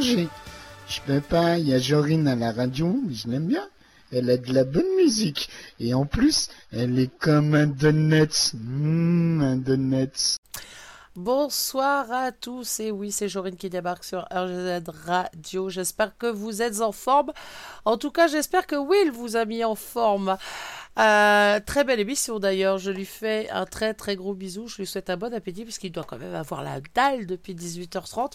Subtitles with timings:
[0.00, 3.66] Je peux pas, il y a Jorine à la radio, je l'aime bien.
[4.12, 5.50] Elle a de la bonne musique.
[5.80, 8.54] Et en plus, elle est comme un donut.
[8.54, 10.36] Mmh, un donut.
[11.16, 15.68] Bonsoir à tous et oui c'est Jorine qui débarque sur RGZ Radio.
[15.68, 17.32] J'espère que vous êtes en forme.
[17.84, 20.36] En tout cas j'espère que Will vous a mis en forme.
[20.98, 22.78] Euh, très belle émission d'ailleurs.
[22.78, 24.66] Je lui fais un très très gros bisou.
[24.66, 28.32] Je lui souhaite un bon appétit puisqu'il doit quand même avoir la dalle depuis 18h30.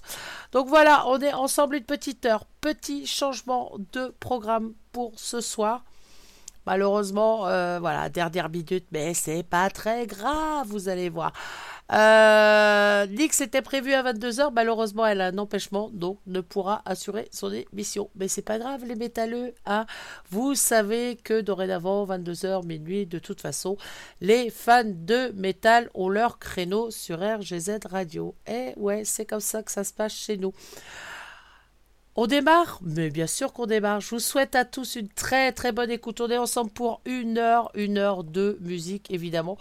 [0.52, 2.46] Donc voilà, on est ensemble une petite heure.
[2.62, 5.84] Petit changement de programme pour ce soir.
[6.66, 11.34] Malheureusement, euh, voilà, dernière minute, mais c'est pas très grave, vous allez voir.
[11.92, 17.28] Euh, Nick c'était prévu à 22h, malheureusement elle a un empêchement, donc ne pourra assurer
[17.32, 18.10] son émission.
[18.16, 19.86] Mais c'est pas grave les métalleux, hein.
[20.32, 23.78] Vous savez que dorénavant, 22h, minuit, de toute façon,
[24.22, 28.36] les fans de métal ont leur créneau sur RGZ Radio.
[28.48, 30.54] Et eh ouais, c'est comme ça que ça se passe chez nous.
[32.16, 34.00] On démarre Mais bien sûr qu'on démarre.
[34.00, 36.22] Je vous souhaite à tous une très très bonne écoute.
[36.22, 39.58] On est ensemble pour une heure, une heure de musique évidemment.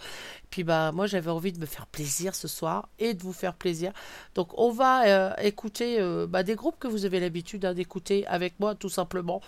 [0.53, 3.55] Puis bah moi j'avais envie de me faire plaisir ce soir et de vous faire
[3.55, 3.91] plaisir.
[4.35, 8.27] Donc on va euh, écouter euh, bah, des groupes que vous avez l'habitude hein, d'écouter
[8.27, 9.41] avec moi tout simplement.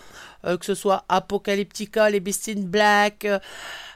[0.45, 3.27] Euh, que ce soit Apocalyptica, les Beast Black.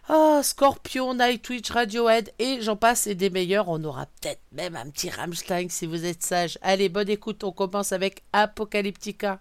[0.08, 3.70] Oh, Scorpion, Nightwish, Radiohead et j'en passe et des meilleurs.
[3.70, 6.60] On aura peut-être même un petit Rammstein si vous êtes sage.
[6.62, 7.44] Allez, bonne écoute.
[7.44, 9.40] On commence avec Apocalyptica.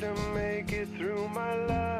[0.00, 1.93] to make it through my life.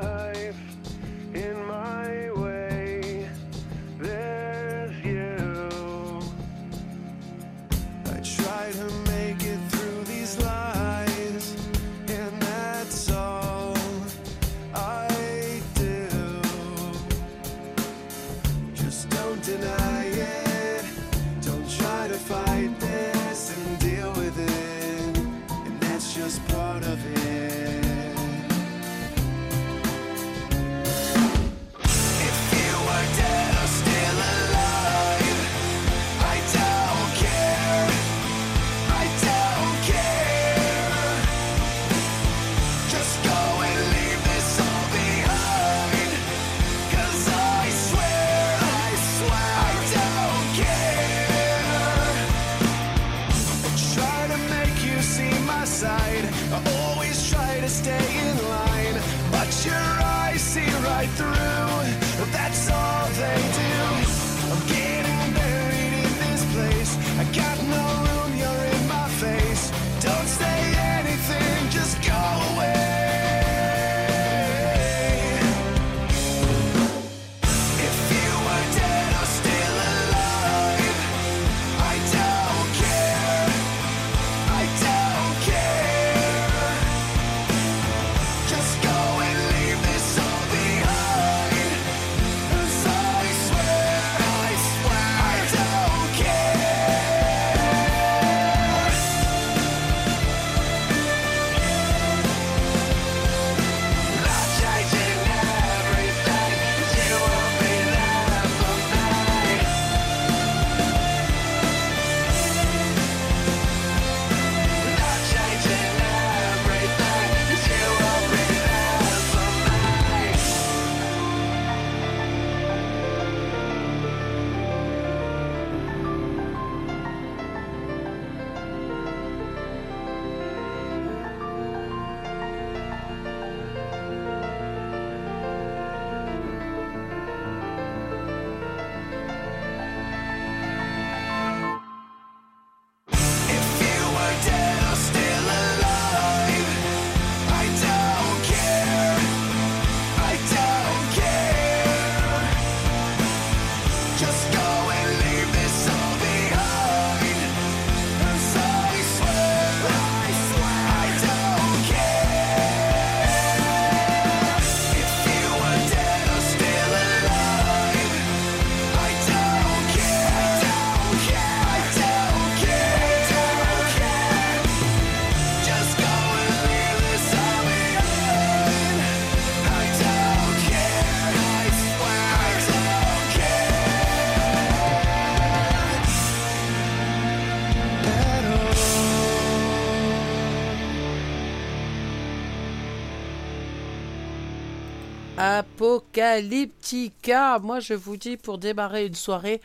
[196.15, 197.59] Apocalyptica.
[197.59, 199.61] Moi, je vous dis, pour démarrer une soirée,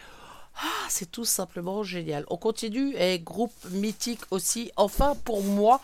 [0.62, 2.25] ah, c'est tout simplement génial.
[2.29, 4.72] On continue et groupe mythique aussi.
[4.75, 5.79] Enfin, pour moi,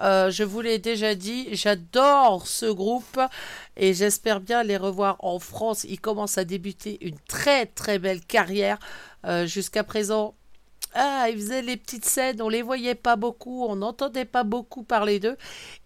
[0.00, 3.20] euh, je vous l'ai déjà dit, j'adore ce groupe
[3.76, 5.84] et j'espère bien les revoir en France.
[5.84, 8.78] Ils commencent à débuter une très très belle carrière.
[9.24, 10.34] Euh, jusqu'à présent,
[11.00, 14.82] ah, ils faisaient les petites scènes, on les voyait pas beaucoup, on n'entendait pas beaucoup
[14.82, 15.36] parler d'eux.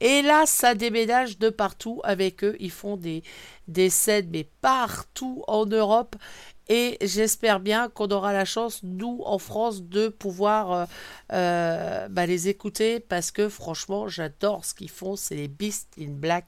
[0.00, 2.56] Et là, ça déménage de partout avec eux.
[2.60, 3.22] Ils font des,
[3.68, 6.16] des scènes, mais partout en Europe.
[6.68, 10.84] Et j'espère bien qu'on aura la chance, nous, en France, de pouvoir euh,
[11.32, 15.16] euh, bah, les écouter parce que franchement, j'adore ce qu'ils font.
[15.16, 16.46] C'est les Beast in Black.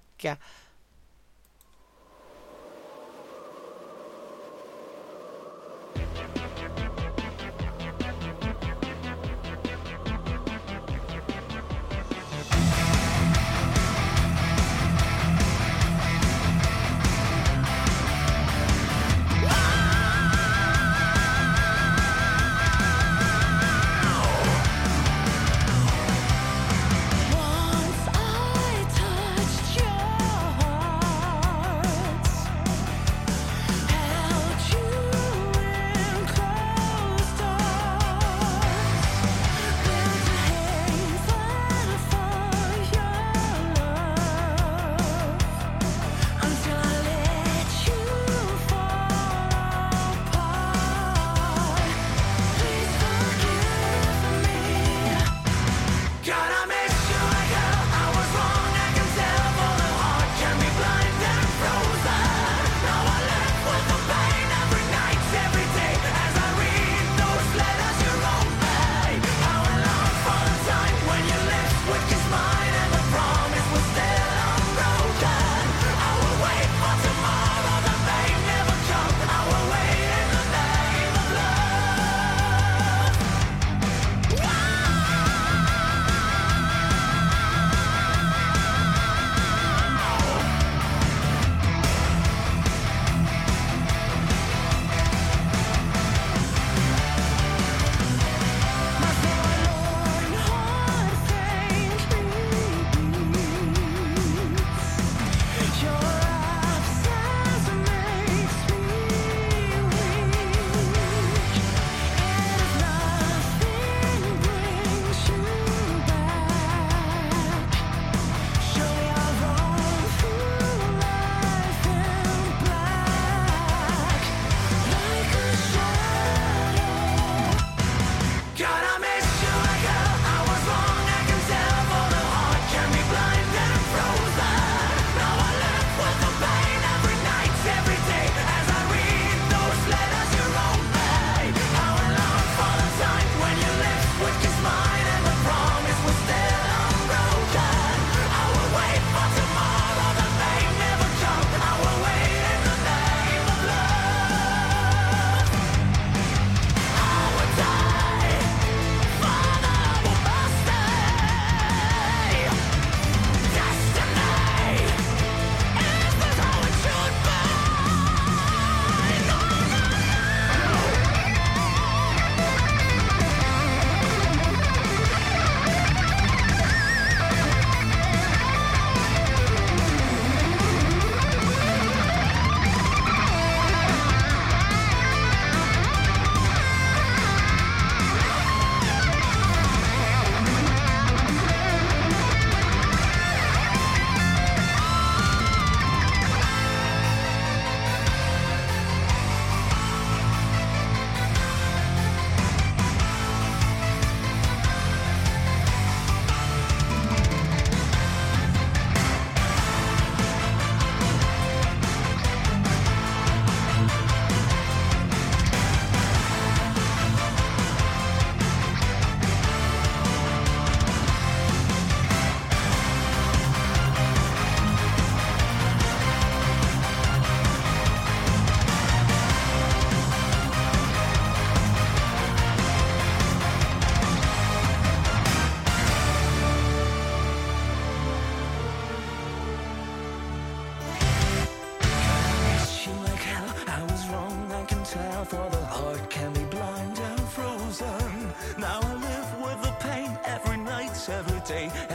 [251.54, 251.94] say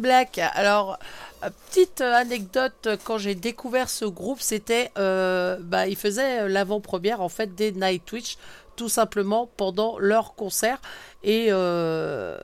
[0.00, 0.38] Black.
[0.38, 0.98] Alors,
[1.40, 7.54] petite anecdote, quand j'ai découvert ce groupe, c'était, euh, bah, ils faisaient l'avant-première en fait
[7.54, 8.36] des Nightwish,
[8.76, 10.80] tout simplement pendant leur concert.
[11.22, 12.38] Et euh,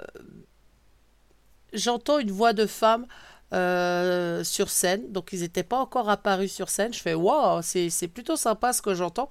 [1.73, 3.07] j'entends une voix de femme
[3.53, 6.93] euh, sur scène, donc ils n'étaient pas encore apparus sur scène.
[6.93, 9.29] Je fais waouh, c'est plutôt sympa ce que j'entends.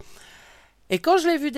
[0.89, 1.51] Et quand je vu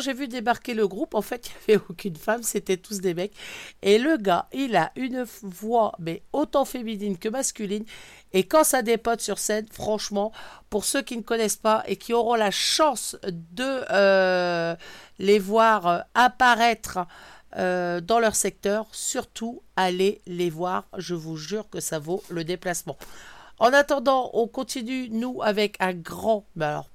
[0.00, 3.14] j'ai vu débarquer le groupe, en fait, il n'y avait aucune femme, c'était tous des
[3.14, 3.34] mecs.
[3.82, 7.84] Et le gars, il a une voix, mais autant féminine que masculine.
[8.32, 10.32] Et quand ça dépote sur scène, franchement,
[10.70, 14.74] pour ceux qui ne connaissent pas et qui auront la chance de euh,
[15.18, 16.98] les voir euh, apparaître
[17.58, 20.86] euh, dans leur secteur, surtout allez les voir.
[20.96, 22.96] Je vous jure que ça vaut le déplacement.
[23.58, 26.90] En attendant, on continue, nous, avec un grand, mais alors,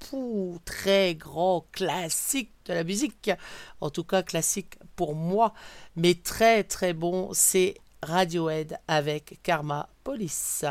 [0.64, 3.30] très grand classique de la musique.
[3.80, 5.54] En tout cas, classique pour moi,
[5.96, 7.30] mais très, très bon.
[7.32, 10.64] C'est Radiohead avec Karma Police.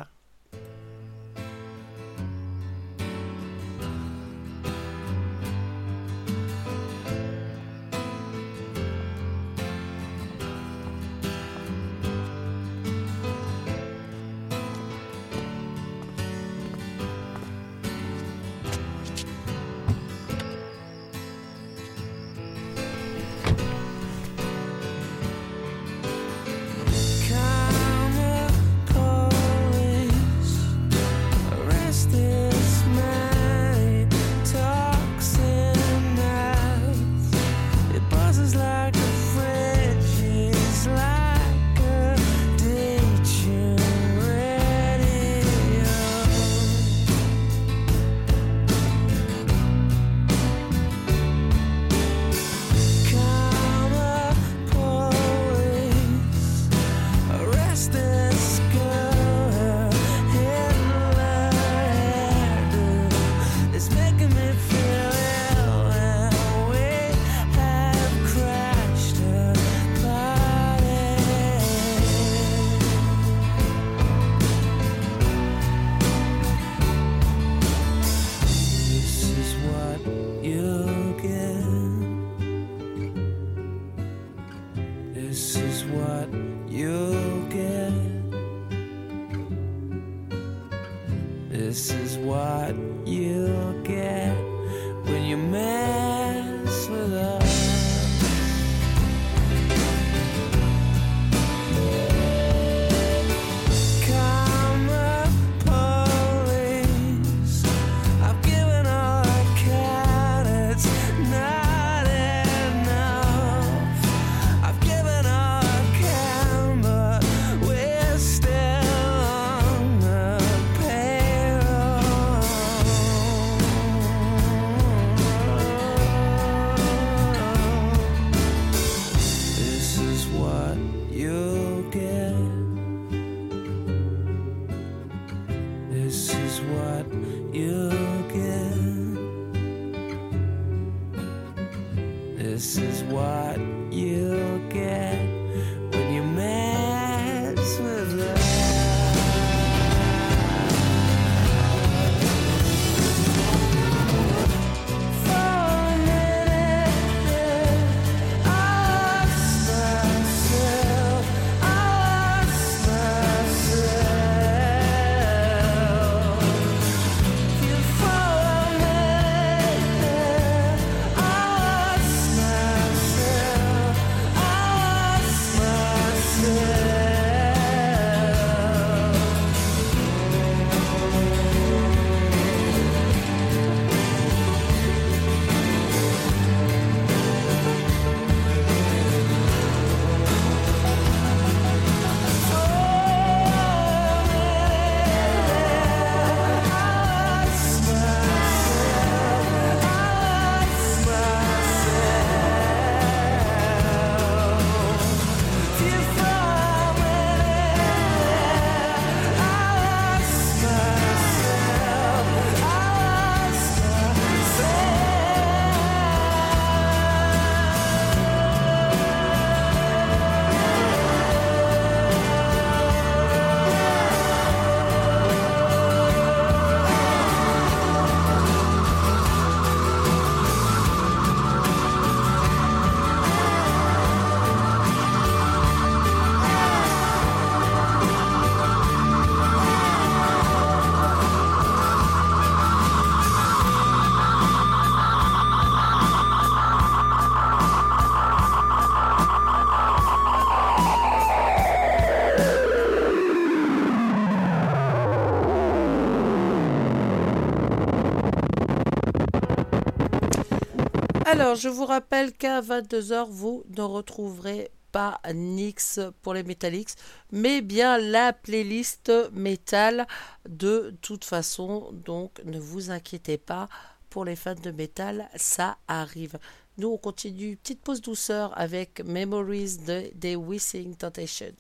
[261.58, 266.92] Je vous rappelle qu'à 22h, vous ne retrouverez pas Nix pour les Metallics,
[267.32, 270.08] mais bien la playlist métal
[270.48, 271.90] de toute façon.
[271.92, 273.68] Donc, ne vous inquiétez pas
[274.10, 276.38] pour les fans de métal, ça arrive.
[276.78, 281.54] Nous, on continue, petite pause douceur avec Memories de, des Wishing Temptation.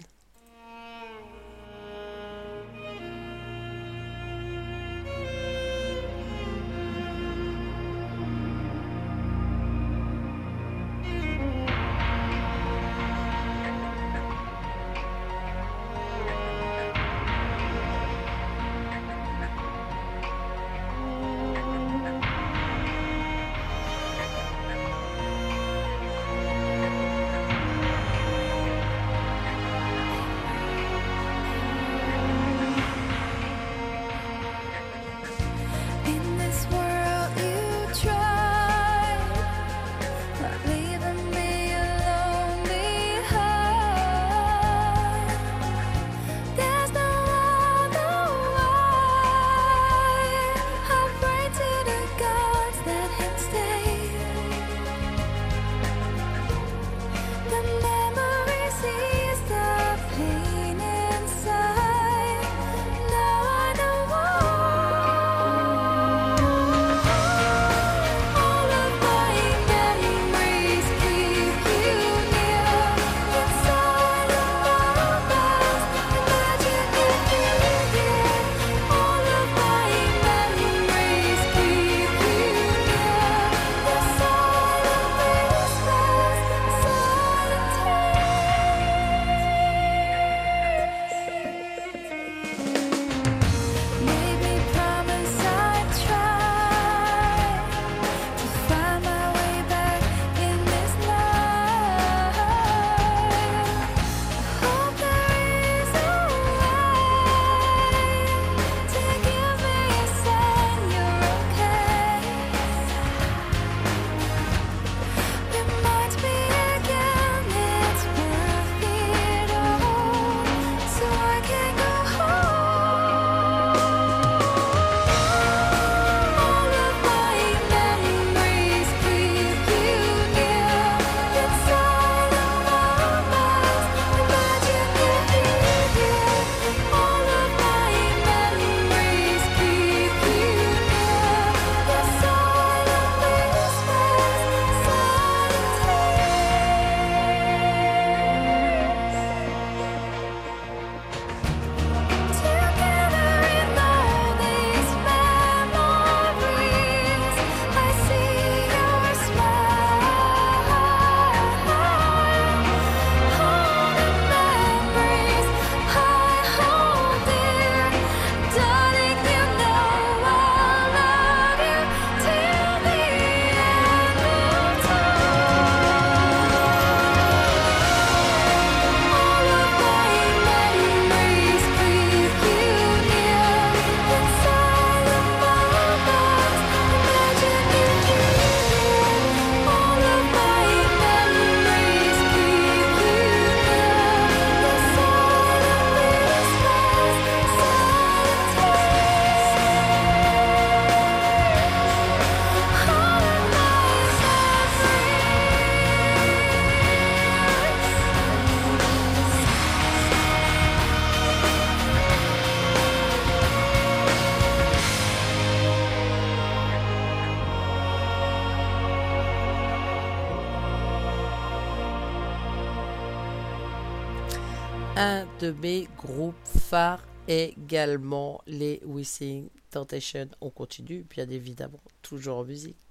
[225.40, 230.28] De mes groupes phares également les Wishing Temptation.
[230.42, 232.87] On continue, bien évidemment, toujours en musique.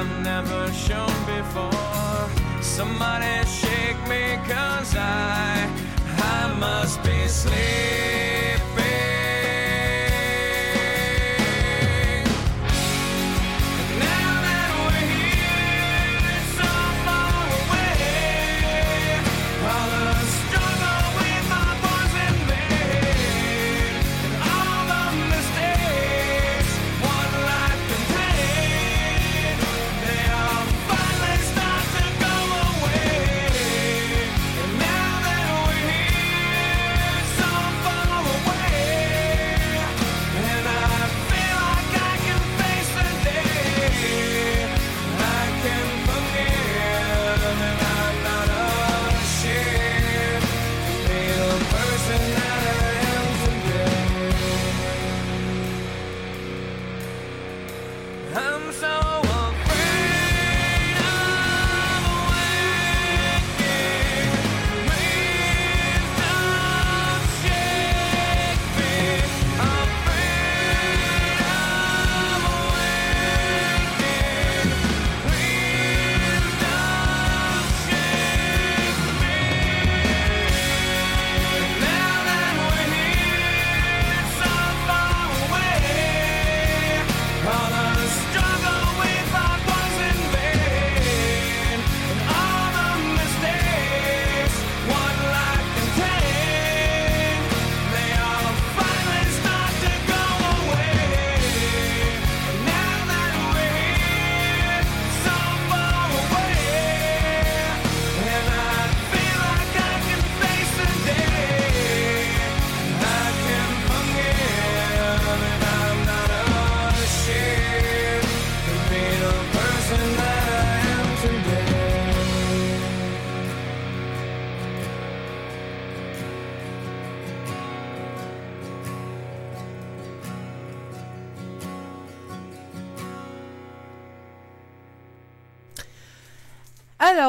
[0.00, 2.62] I've never shown before.
[2.62, 5.68] Somebody shake me, cause I,
[6.16, 8.59] I must be sleeping.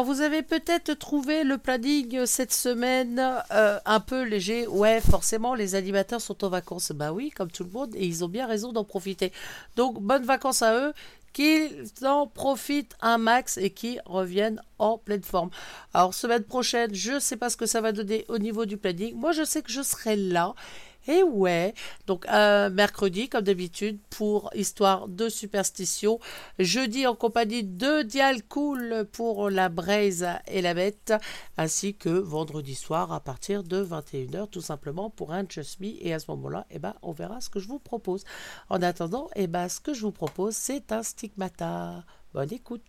[0.03, 4.67] Vous avez peut-être trouvé le planning cette semaine euh, un peu léger.
[4.67, 6.91] Ouais, forcément, les animateurs sont en vacances.
[6.91, 9.31] Bah oui, comme tout le monde, et ils ont bien raison d'en profiter.
[9.75, 10.93] Donc, bonnes vacances à eux,
[11.33, 15.49] qu'ils en profitent un max et qu'ils reviennent en pleine forme.
[15.93, 18.77] Alors, semaine prochaine, je ne sais pas ce que ça va donner au niveau du
[18.77, 19.15] planning.
[19.15, 20.53] Moi, je sais que je serai là.
[21.07, 21.73] Et ouais,
[22.05, 26.19] donc euh, mercredi comme d'habitude pour histoire de superstition,
[26.59, 31.13] jeudi en compagnie de Dial Cool pour la braise et la bête,
[31.57, 36.13] ainsi que vendredi soir à partir de 21h tout simplement pour un Just Me et
[36.13, 38.23] à ce moment-là, eh ben, on verra ce que je vous propose.
[38.69, 42.03] En attendant, eh ben, ce que je vous propose c'est un stigmata.
[42.33, 42.83] Bonne écoute.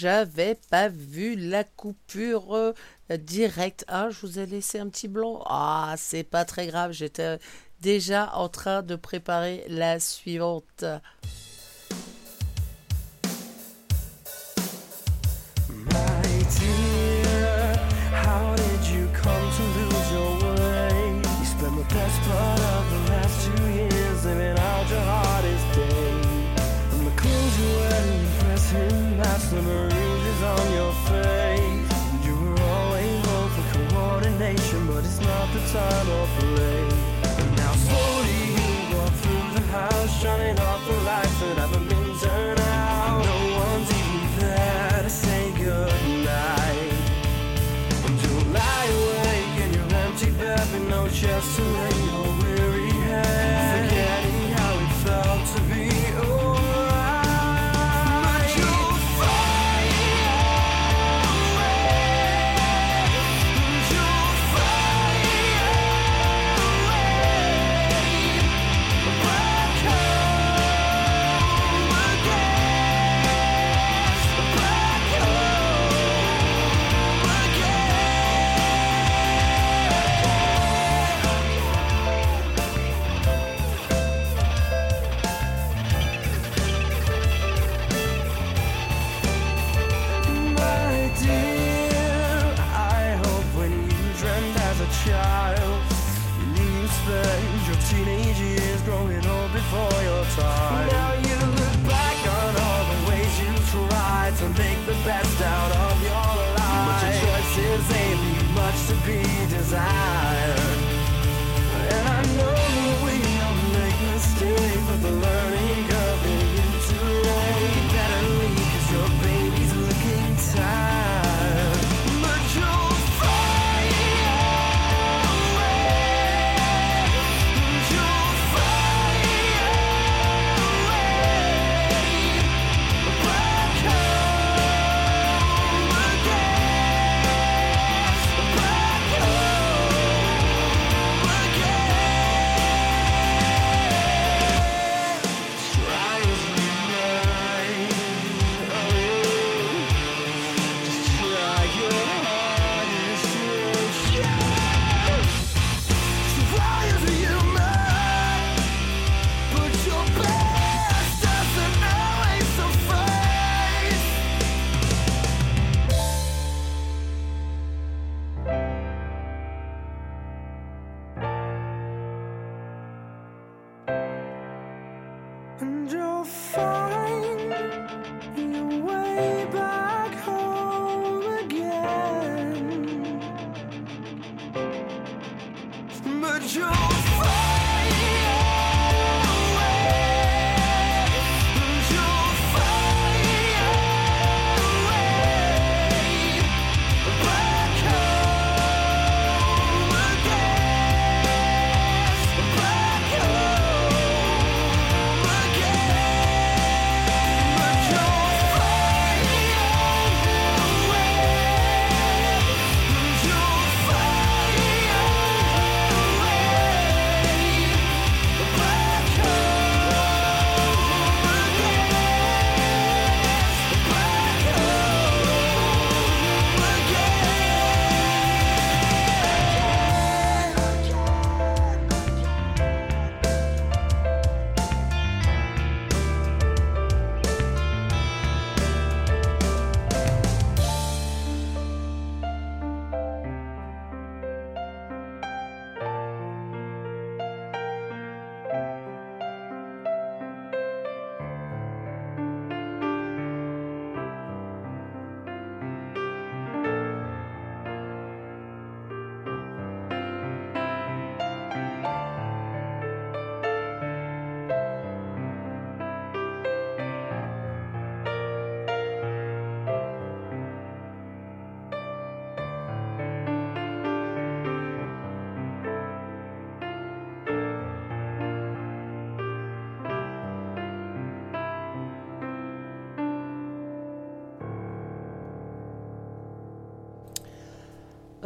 [0.00, 2.72] j'avais pas vu la coupure euh,
[3.18, 3.84] directe.
[3.86, 5.42] Ah, je vous ai laissé un petit blanc.
[5.44, 7.38] Ah, c'est pas très grave, j'étais
[7.82, 10.84] déjà en train de préparer la suivante.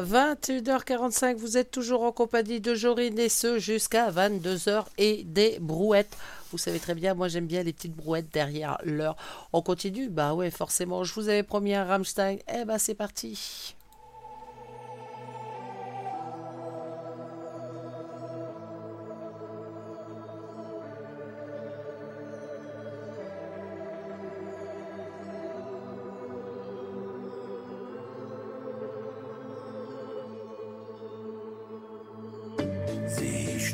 [0.04, 6.16] 21h45, vous êtes toujours en compagnie de Jorine et ce jusqu'à 22h et des brouettes.
[6.52, 9.16] Vous savez très bien, moi j'aime bien les petites brouettes derrière l'heure.
[9.52, 10.08] On continue?
[10.08, 12.38] Bah ouais, forcément, je vous avais promis un Rammstein.
[12.52, 13.74] Eh ben c'est parti.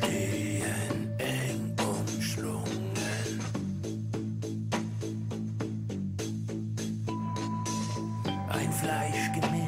[0.01, 2.94] Stehen eng umschlungen.
[8.48, 9.59] Ein Fleischgemisch,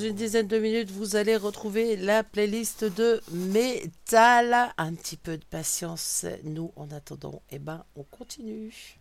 [0.00, 4.72] une dizaine de minutes, vous allez retrouver la playlist de métal.
[4.78, 6.26] Un petit peu de patience.
[6.44, 8.98] Nous, en attendant, eh ben, on continue.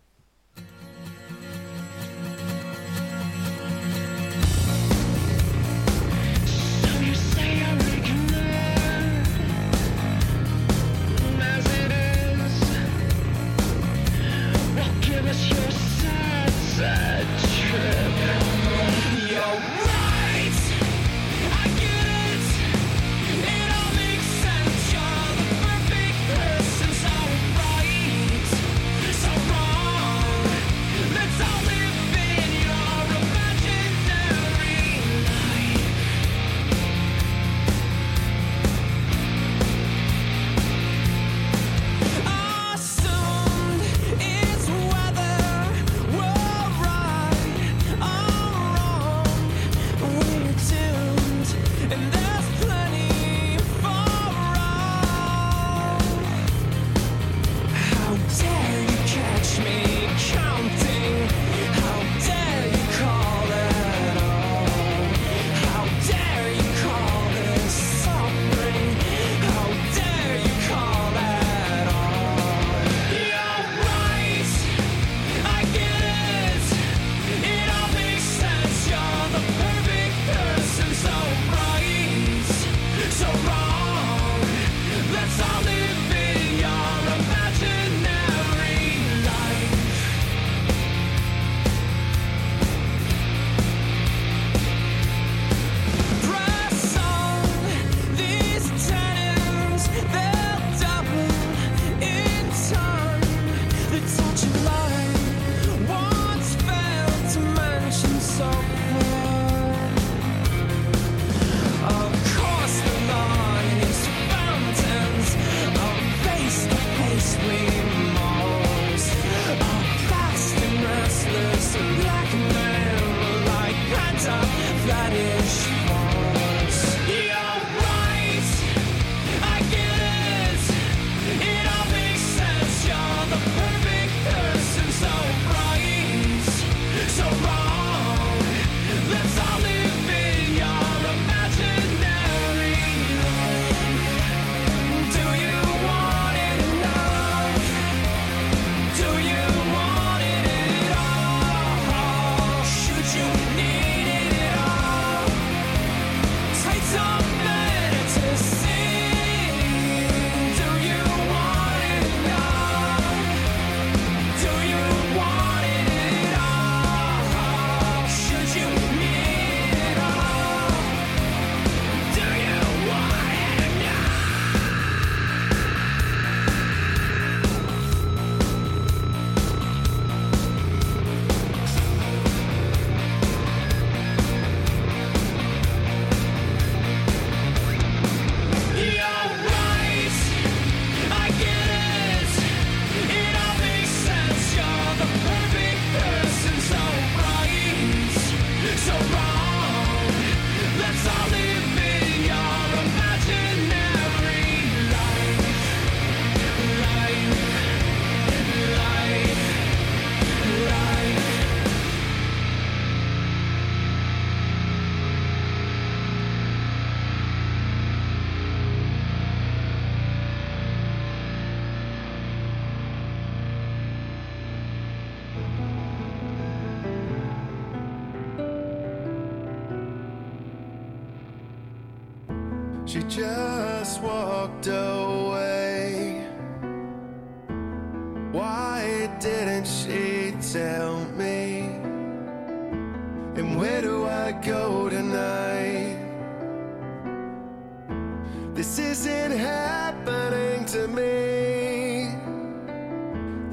[248.60, 252.12] This isn't happening to me.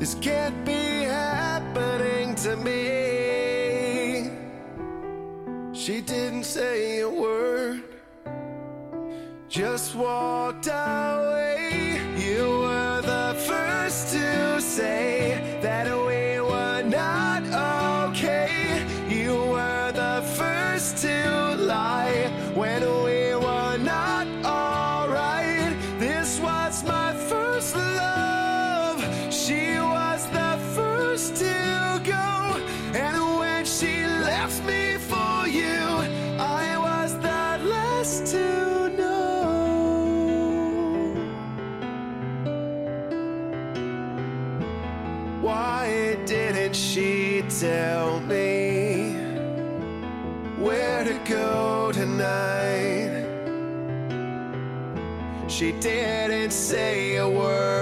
[0.00, 4.32] This can't be happening to me.
[5.72, 7.84] She didn't say a word,
[9.48, 11.45] just walked away.
[55.56, 57.75] She didn't say a word.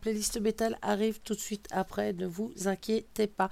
[0.00, 3.50] Playlist métal arrive tout de suite après, ne vous inquiétez pas.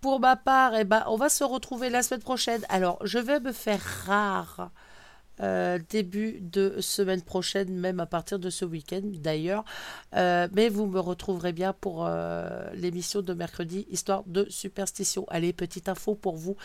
[0.00, 2.64] Pour ma part, eh ben, on va se retrouver la semaine prochaine.
[2.68, 4.70] Alors, je vais me faire rare
[5.42, 9.64] euh, début de semaine prochaine, même à partir de ce week-end d'ailleurs.
[10.14, 15.26] Euh, mais vous me retrouverez bien pour euh, l'émission de mercredi, histoire de superstition.
[15.28, 16.56] Allez, petite info pour vous.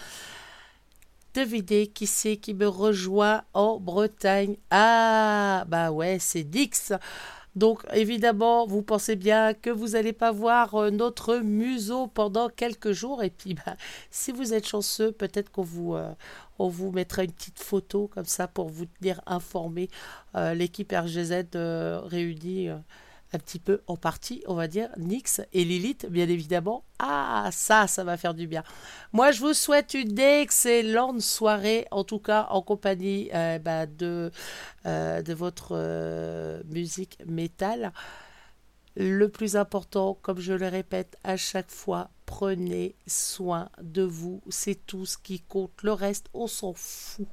[1.33, 4.57] Devinez qui c'est qui me rejoint en Bretagne.
[4.69, 6.93] Ah, bah ouais, c'est Dix.
[7.55, 12.93] Donc évidemment, vous pensez bien que vous n'allez pas voir euh, notre museau pendant quelques
[12.93, 13.23] jours.
[13.23, 13.75] Et puis, bah,
[14.09, 16.11] si vous êtes chanceux, peut-être qu'on vous, euh,
[16.59, 19.89] on vous mettra une petite photo comme ça pour vous tenir informé.
[20.35, 22.69] Euh, L'équipe RGZ euh, réunie
[23.33, 26.83] un petit peu en partie, on va dire, Nix et Lilith, bien évidemment.
[26.99, 28.63] Ah, ça, ça va faire du bien.
[29.13, 34.31] Moi, je vous souhaite une excellente soirée, en tout cas en compagnie euh, bah, de,
[34.85, 37.93] euh, de votre euh, musique métal.
[38.97, 44.41] Le plus important, comme je le répète à chaque fois, prenez soin de vous.
[44.49, 45.71] C'est tout ce qui compte.
[45.83, 47.27] Le reste, on s'en fout.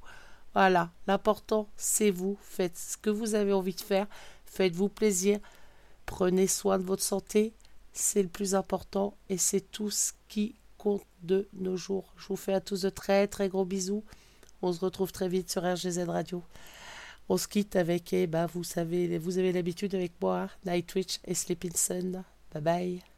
[0.54, 2.38] Voilà, l'important, c'est vous.
[2.42, 4.06] Faites ce que vous avez envie de faire.
[4.46, 5.40] Faites-vous plaisir.
[6.08, 7.52] Prenez soin de votre santé.
[7.92, 12.14] C'est le plus important et c'est tout ce qui compte de nos jours.
[12.16, 14.02] Je vous fais à tous de très très gros bisous.
[14.62, 16.42] On se retrouve très vite sur RGZ Radio.
[17.28, 21.34] On se quitte avec, eh ben, vous savez, vous avez l'habitude avec moi, Nightwitch et
[21.34, 22.24] Sleeping Sun.
[22.52, 23.17] Bye bye.